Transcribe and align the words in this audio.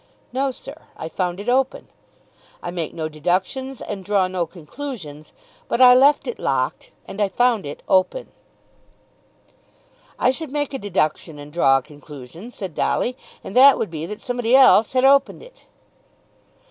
"No, 0.33 0.49
sir, 0.49 0.87
I 0.97 1.07
found 1.09 1.39
it 1.39 1.47
open. 1.47 1.87
I 2.63 2.71
make 2.71 2.91
no 2.91 3.07
deductions 3.07 3.81
and 3.81 4.03
draw 4.03 4.27
no 4.27 4.47
conclusions, 4.47 5.31
but 5.67 5.79
I 5.79 5.93
left 5.93 6.25
it 6.25 6.39
locked 6.39 6.89
and 7.07 7.21
I 7.21 7.29
found 7.29 7.67
it 7.67 7.83
open." 7.87 8.31
"I 10.17 10.31
should 10.31 10.51
make 10.51 10.73
a 10.73 10.79
deduction 10.79 11.37
and 11.37 11.53
draw 11.53 11.77
a 11.77 11.83
conclusion," 11.83 12.49
said 12.49 12.73
Dolly; 12.73 13.15
"and 13.43 13.55
that 13.55 13.77
would 13.77 13.91
be 13.91 14.07
that 14.07 14.21
somebody 14.21 14.55
else 14.55 14.93
had 14.93 15.05
opened 15.05 15.43
it." 15.43 15.65